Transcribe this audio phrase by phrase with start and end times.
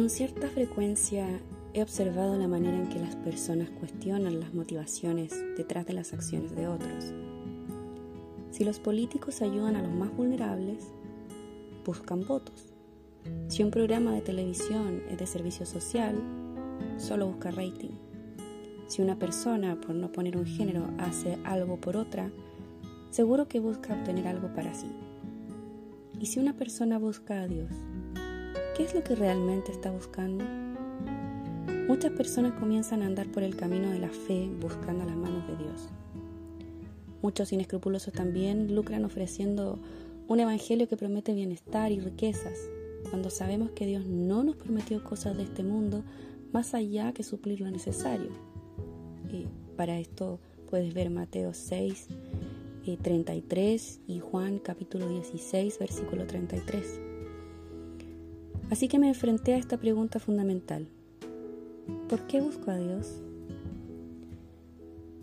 [0.00, 1.26] Con cierta frecuencia
[1.74, 6.56] he observado la manera en que las personas cuestionan las motivaciones detrás de las acciones
[6.56, 7.12] de otros.
[8.50, 10.90] Si los políticos ayudan a los más vulnerables,
[11.84, 12.72] buscan votos.
[13.48, 16.16] Si un programa de televisión es de servicio social,
[16.96, 17.92] solo busca rating.
[18.86, 22.30] Si una persona, por no poner un género, hace algo por otra,
[23.10, 24.90] seguro que busca obtener algo para sí.
[26.18, 27.70] Y si una persona busca a Dios,
[28.80, 30.42] ¿qué es lo que realmente está buscando?
[31.86, 35.56] Muchas personas comienzan a andar por el camino de la fe buscando las manos de
[35.58, 35.90] Dios.
[37.20, 39.78] Muchos inescrupulosos también lucran ofreciendo
[40.28, 42.58] un evangelio que promete bienestar y riquezas,
[43.10, 46.02] cuando sabemos que Dios no nos prometió cosas de este mundo
[46.50, 48.30] más allá que suplir lo necesario.
[49.30, 50.40] Y para esto
[50.70, 52.06] puedes ver Mateo 6,
[53.02, 57.09] 33 eh, y Juan capítulo 16, versículo 33.
[58.70, 60.86] Así que me enfrenté a esta pregunta fundamental.
[62.08, 63.20] ¿Por qué busco a Dios?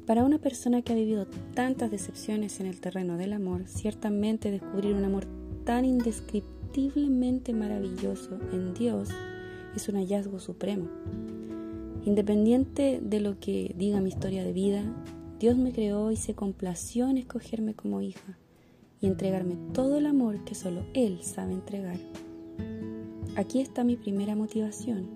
[0.05, 4.95] Para una persona que ha vivido tantas decepciones en el terreno del amor, ciertamente descubrir
[4.95, 5.25] un amor
[5.63, 9.09] tan indescriptiblemente maravilloso en Dios
[9.75, 10.87] es un hallazgo supremo.
[12.05, 14.83] Independiente de lo que diga mi historia de vida,
[15.39, 18.37] Dios me creó y se complació en escogerme como hija
[18.99, 21.97] y entregarme todo el amor que solo Él sabe entregar.
[23.37, 25.07] Aquí está mi primera motivación.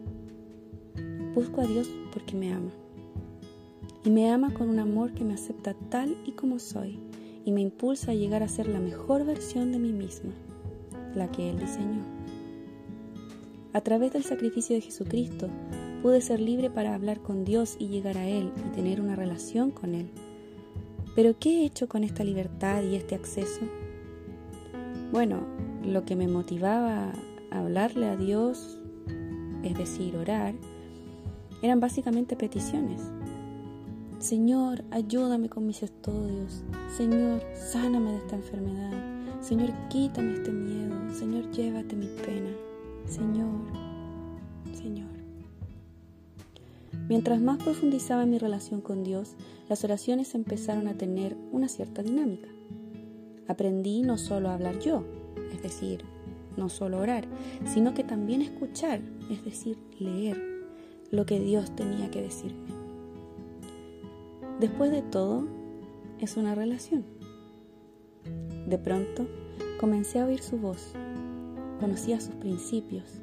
[1.33, 2.69] Busco a Dios porque me ama.
[4.05, 6.99] Y me ama con un amor que me acepta tal y como soy
[7.45, 10.33] y me impulsa a llegar a ser la mejor versión de mí misma,
[11.15, 12.03] la que Él diseñó.
[13.73, 15.49] A través del sacrificio de Jesucristo
[16.03, 19.71] pude ser libre para hablar con Dios y llegar a Él y tener una relación
[19.71, 20.11] con Él.
[21.15, 23.61] Pero ¿qué he hecho con esta libertad y este acceso?
[25.11, 25.39] Bueno,
[25.83, 27.13] lo que me motivaba
[27.51, 28.79] hablarle a Dios,
[29.63, 30.55] es decir, orar,
[31.61, 33.01] eran básicamente peticiones.
[34.19, 36.63] Señor, ayúdame con mis estudios.
[36.95, 38.91] Señor, sáname de esta enfermedad.
[39.41, 40.95] Señor, quítame este miedo.
[41.13, 42.49] Señor, llévate mi pena.
[43.05, 43.61] Señor,
[44.73, 45.09] Señor.
[47.09, 49.35] Mientras más profundizaba mi relación con Dios,
[49.69, 52.47] las oraciones empezaron a tener una cierta dinámica.
[53.47, 55.03] Aprendí no solo a hablar yo,
[55.51, 56.05] es decir,
[56.57, 57.25] no solo orar,
[57.65, 60.41] sino que también escuchar, es decir, leer
[61.11, 62.69] lo que Dios tenía que decirme.
[64.59, 65.47] Después de todo,
[66.19, 67.03] es una relación.
[68.67, 69.27] De pronto,
[69.79, 70.93] comencé a oír su voz,
[71.79, 73.21] conocía sus principios,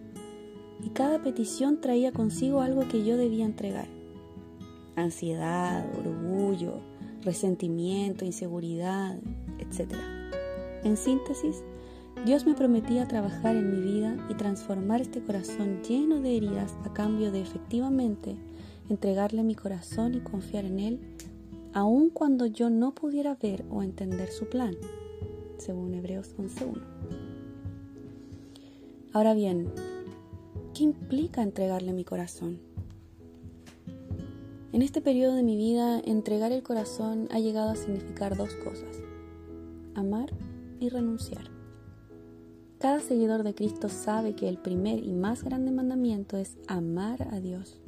[0.85, 3.89] y cada petición traía consigo algo que yo debía entregar.
[4.97, 6.81] Ansiedad, orgullo,
[7.23, 9.19] resentimiento, inseguridad,
[9.59, 9.93] etc.
[10.85, 11.63] En síntesis,
[12.25, 16.93] Dios me prometía trabajar en mi vida y transformar este corazón lleno de heridas a
[16.93, 18.37] cambio de efectivamente
[18.89, 21.01] entregarle mi corazón y confiar en Él,
[21.73, 24.75] aun cuando yo no pudiera ver o entender su plan,
[25.59, 26.81] según Hebreos 11.1.
[29.13, 29.71] Ahora bien,
[30.75, 32.61] ¿qué implica entregarle mi corazón?
[34.73, 39.01] En este periodo de mi vida, entregar el corazón ha llegado a significar dos cosas,
[39.95, 40.31] amar
[40.79, 41.58] y renunciar.
[42.79, 47.41] Cada seguidor de Cristo sabe que el primer y más grande mandamiento es amar a
[47.41, 47.81] Dios.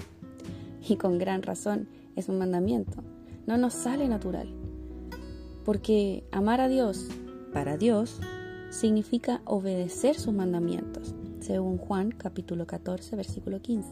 [0.89, 1.87] Y con gran razón
[2.17, 3.05] es un mandamiento.
[3.47, 4.53] No nos sale natural.
[5.65, 7.07] Porque amar a Dios
[7.53, 8.19] para Dios
[8.71, 13.89] significa obedecer sus mandamientos, según Juan capítulo 14, versículo 15.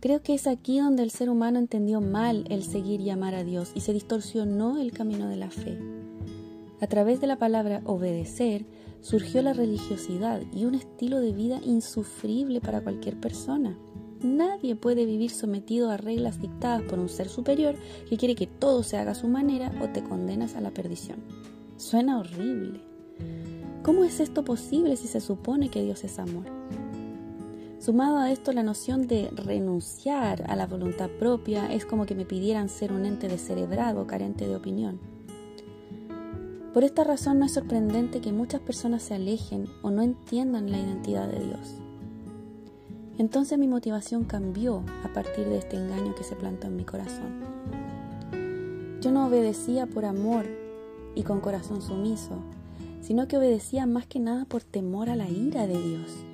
[0.00, 3.42] Creo que es aquí donde el ser humano entendió mal el seguir y amar a
[3.42, 5.95] Dios y se distorsionó el camino de la fe.
[6.80, 8.66] A través de la palabra obedecer
[9.00, 13.78] surgió la religiosidad y un estilo de vida insufrible para cualquier persona.
[14.22, 17.76] Nadie puede vivir sometido a reglas dictadas por un ser superior
[18.08, 21.18] que quiere que todo se haga a su manera o te condenas a la perdición.
[21.76, 22.80] Suena horrible.
[23.82, 26.44] ¿Cómo es esto posible si se supone que Dios es amor?
[27.78, 32.24] Sumado a esto, la noción de renunciar a la voluntad propia es como que me
[32.24, 35.15] pidieran ser un ente descerebrado, carente de opinión.
[36.76, 40.76] Por esta razón no es sorprendente que muchas personas se alejen o no entiendan la
[40.76, 41.80] identidad de Dios.
[43.16, 47.40] Entonces mi motivación cambió a partir de este engaño que se plantó en mi corazón.
[49.00, 50.44] Yo no obedecía por amor
[51.14, 52.42] y con corazón sumiso,
[53.00, 56.26] sino que obedecía más que nada por temor a la ira de Dios.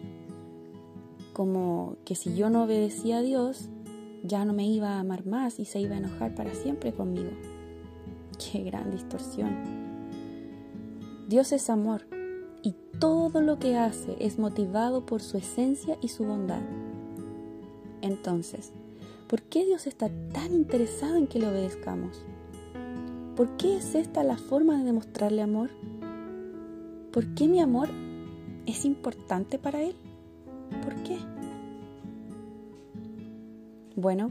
[1.32, 3.68] Como que si yo no obedecía a Dios,
[4.24, 7.30] ya no me iba a amar más y se iba a enojar para siempre conmigo.
[8.40, 9.81] Qué gran distorsión.
[11.32, 12.02] Dios es amor
[12.62, 16.60] y todo lo que hace es motivado por su esencia y su bondad.
[18.02, 18.70] Entonces,
[19.28, 22.22] ¿por qué Dios está tan interesado en que le obedezcamos?
[23.34, 25.70] ¿Por qué es esta la forma de demostrarle amor?
[27.12, 27.88] ¿Por qué mi amor
[28.66, 29.96] es importante para Él?
[30.84, 31.16] ¿Por qué?
[33.96, 34.30] Bueno,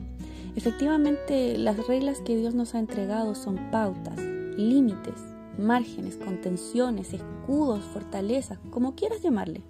[0.56, 4.19] efectivamente las reglas que Dios nos ha entregado son pautas,
[4.56, 9.63] límites, márgenes, contenciones, escudos, fortalezas, como quieras llamarle.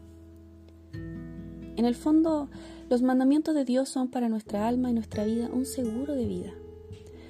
[1.76, 2.50] En el fondo,
[2.90, 6.54] los mandamientos de Dios son para nuestra alma y nuestra vida un seguro de vida.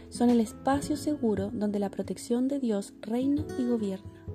[0.10, 4.26] Son el espacio seguro donde la protección de Dios reina y gobierna.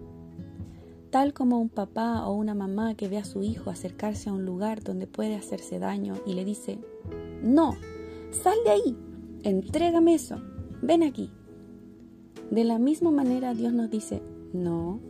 [1.11, 4.47] Tal como un papá o una mamá que ve a su hijo acercarse a un
[4.47, 6.79] lugar donde puede hacerse daño y le dice,
[7.43, 7.77] no,
[8.31, 8.97] sal de ahí,
[9.43, 10.41] entrégame eso,
[10.83, 11.31] ven aquí.
[12.51, 14.23] De la misma manera Dios nos dice,
[14.53, 15.01] no,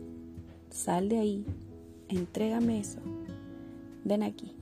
[0.71, 1.45] sal de ahí,
[2.09, 2.99] entrégame eso,
[4.03, 4.53] ven aquí.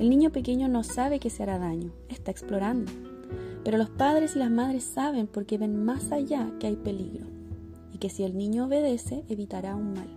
[0.00, 2.90] El niño pequeño no sabe que se hará daño, está explorando,
[3.64, 7.26] pero los padres y las madres saben porque ven más allá que hay peligro
[7.92, 10.08] y que si el niño obedece evitará un mal.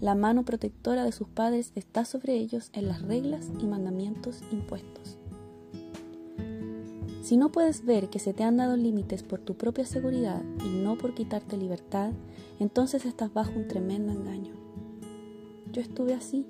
[0.00, 5.18] La mano protectora de sus padres está sobre ellos en las reglas y mandamientos impuestos.
[7.28, 10.68] Si no puedes ver que se te han dado límites por tu propia seguridad y
[10.82, 12.12] no por quitarte libertad,
[12.58, 14.54] entonces estás bajo un tremendo engaño.
[15.70, 16.46] Yo estuve así,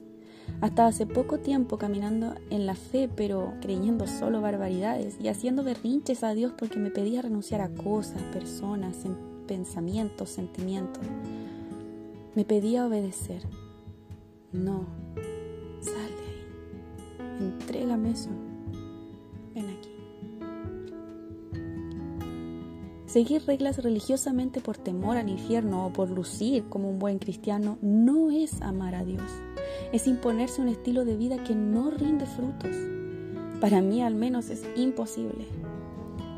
[0.61, 6.23] hasta hace poco tiempo caminando en la fe, pero creyendo solo barbaridades y haciendo berrinches
[6.23, 8.99] a Dios porque me pedía renunciar a cosas, personas,
[9.49, 11.03] pensamientos, sentimientos.
[12.37, 13.43] Me pedía obedecer.
[14.53, 14.87] No,
[15.81, 18.31] sal de ahí, entrégame eso.
[23.08, 28.31] Seguir reglas religiosamente por temor al infierno o por lucir como un buen cristiano no
[28.31, 29.22] es amar a Dios.
[29.94, 32.76] Es imponerse un estilo de vida que no rinde frutos.
[33.62, 35.46] Para mí al menos es imposible.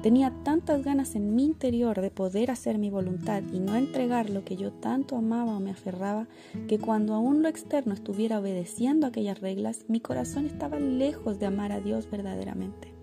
[0.05, 4.44] Tenía tantas ganas en mi interior de poder hacer mi voluntad y no entregar lo
[4.44, 6.28] que yo tanto amaba o me aferraba,
[6.69, 11.72] que cuando aún lo externo estuviera obedeciendo aquellas reglas, mi corazón estaba lejos de amar
[11.72, 12.94] a Dios verdaderamente.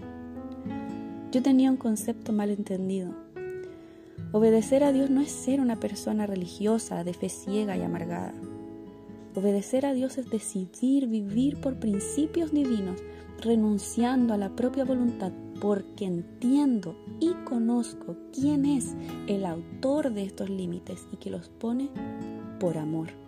[1.33, 3.26] Yo tenía un concepto mal entendido
[4.33, 8.33] Obedecer a Dios no es ser una persona religiosa, de fe ciega y amargada.
[9.35, 13.00] Obedecer a Dios es decidir vivir por principios divinos,
[13.39, 15.31] renunciando a la propia voluntad,
[15.62, 18.95] porque entiendo y conozco quién es
[19.27, 21.89] el autor de estos límites y que los pone
[22.59, 23.26] por amor.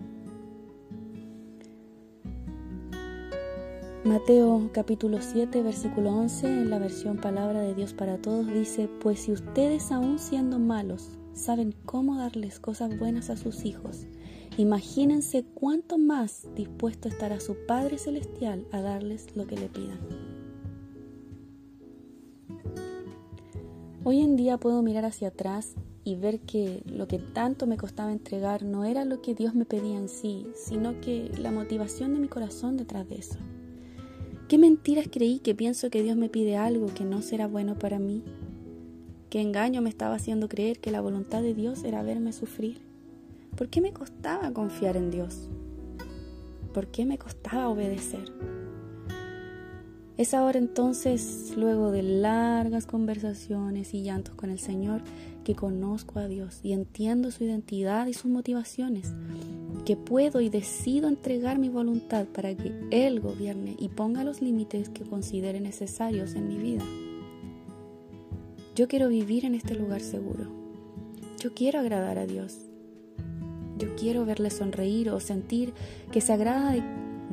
[4.06, 9.20] Mateo capítulo 7 versículo 11 en la versión Palabra de Dios para Todos dice, pues
[9.20, 14.08] si ustedes aún siendo malos saben cómo darles cosas buenas a sus hijos,
[14.56, 20.00] imagínense cuánto más dispuesto estará su Padre Celestial a darles lo que le pidan.
[24.06, 25.76] Hoy en día puedo mirar hacia atrás
[26.06, 29.66] y ver que lo que tanto me costaba entregar no era lo que Dios me
[29.66, 33.38] pedía en sí, sino que la motivación de mi corazón detrás de eso.
[34.50, 38.00] ¿Qué mentiras creí que pienso que Dios me pide algo que no será bueno para
[38.00, 38.24] mí?
[39.30, 42.82] ¿Qué engaño me estaba haciendo creer que la voluntad de Dios era verme sufrir?
[43.56, 45.48] ¿Por qué me costaba confiar en Dios?
[46.74, 48.26] ¿Por qué me costaba obedecer?
[50.18, 55.04] Es ahora entonces, luego de largas conversaciones y llantos con el Señor,
[55.44, 59.14] que conozco a Dios y entiendo su identidad y sus motivaciones
[59.90, 64.88] que puedo y decido entregar mi voluntad para que Él gobierne y ponga los límites
[64.88, 66.84] que considere necesarios en mi vida.
[68.76, 70.46] Yo quiero vivir en este lugar seguro.
[71.40, 72.60] Yo quiero agradar a Dios.
[73.80, 75.74] Yo quiero verle sonreír o sentir
[76.12, 76.84] que se agrada de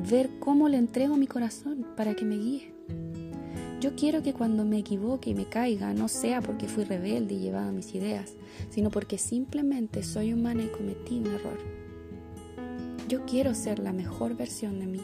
[0.09, 2.73] ver cómo le entrego mi corazón para que me guíe.
[3.79, 7.39] Yo quiero que cuando me equivoque y me caiga no sea porque fui rebelde y
[7.39, 8.33] llevaba mis ideas,
[8.71, 11.86] sino porque simplemente soy humana y cometí un error.
[13.07, 15.01] Yo quiero ser la mejor versión de mí.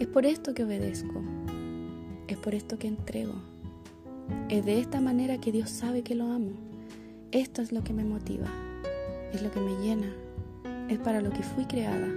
[0.00, 1.22] Es por esto que obedezco.
[2.26, 3.34] Es por esto que entrego.
[4.48, 6.52] Es de esta manera que Dios sabe que lo amo.
[7.32, 8.46] Esto es lo que me motiva.
[9.34, 10.10] Es lo que me llena.
[10.88, 12.08] Es para lo que fui creada.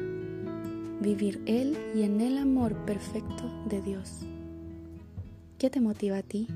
[1.02, 4.22] Vivir Él y en el amor perfecto de Dios.
[5.58, 6.48] ¿Qué te motiva a ti?